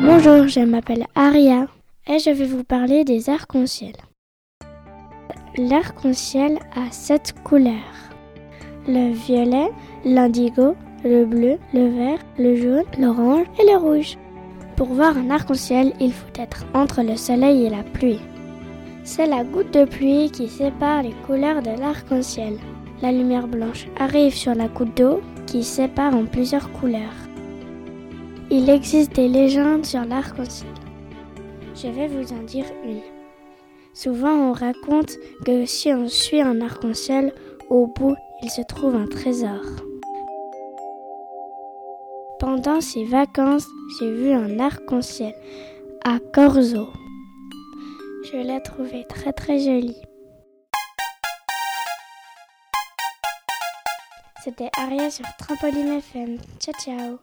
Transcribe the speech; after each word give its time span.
Bonjour, 0.00 0.46
je 0.46 0.60
m'appelle 0.60 1.06
Aria 1.14 1.66
et 2.06 2.18
je 2.18 2.28
vais 2.28 2.44
vous 2.44 2.64
parler 2.64 3.02
des 3.02 3.30
arcs-en-ciel. 3.30 3.94
L'arc-en-ciel 5.56 6.58
a 6.74 6.90
sept 6.90 7.34
couleurs. 7.44 7.72
Le 8.86 9.14
violet, 9.14 9.70
l'indigo, 10.04 10.76
le 11.02 11.24
bleu, 11.24 11.56
le 11.72 11.88
vert, 11.88 12.18
le 12.38 12.56
jaune, 12.56 12.84
l'orange 12.98 13.46
et 13.58 13.72
le 13.72 13.78
rouge. 13.78 14.18
Pour 14.76 14.88
voir 14.88 15.16
un 15.16 15.30
arc-en-ciel, 15.30 15.94
il 15.98 16.12
faut 16.12 16.26
être 16.38 16.66
entre 16.74 17.02
le 17.02 17.16
soleil 17.16 17.64
et 17.64 17.70
la 17.70 17.82
pluie. 17.82 18.20
C'est 19.02 19.26
la 19.26 19.44
goutte 19.44 19.72
de 19.72 19.86
pluie 19.86 20.30
qui 20.30 20.48
sépare 20.48 21.04
les 21.04 21.14
couleurs 21.26 21.62
de 21.62 21.70
l'arc-en-ciel. 21.70 22.58
La 23.00 23.12
lumière 23.12 23.48
blanche 23.48 23.86
arrive 23.98 24.34
sur 24.34 24.54
la 24.54 24.68
goutte 24.68 24.94
d'eau 24.96 25.22
qui 25.46 25.64
sépare 25.64 26.14
en 26.14 26.26
plusieurs 26.26 26.70
couleurs. 26.72 27.25
Il 28.48 28.70
existe 28.70 29.12
des 29.16 29.28
légendes 29.28 29.84
sur 29.84 30.04
l'arc-en-ciel. 30.04 30.70
Je 31.74 31.88
vais 31.88 32.06
vous 32.06 32.32
en 32.32 32.42
dire 32.44 32.66
une. 32.84 33.00
Souvent 33.92 34.50
on 34.50 34.52
raconte 34.52 35.16
que 35.44 35.66
si 35.66 35.92
on 35.92 36.08
suit 36.08 36.40
un 36.40 36.60
arc-en-ciel, 36.60 37.34
au 37.70 37.88
bout 37.88 38.14
il 38.42 38.50
se 38.50 38.62
trouve 38.62 38.94
un 38.94 39.06
trésor. 39.06 39.62
Pendant 42.38 42.80
ces 42.80 43.04
vacances, 43.04 43.66
j'ai 43.98 44.12
vu 44.12 44.30
un 44.30 44.60
arc-en-ciel 44.60 45.34
à 46.04 46.18
Corzo. 46.32 46.88
Je 48.30 48.36
l'ai 48.36 48.62
trouvé 48.62 49.04
très 49.08 49.32
très 49.32 49.58
joli. 49.58 49.96
C'était 54.44 54.70
Aria 54.78 55.10
sur 55.10 55.26
Trampoline 55.38 55.98
FM. 55.98 56.38
Ciao 56.60 56.74
ciao 56.80 57.18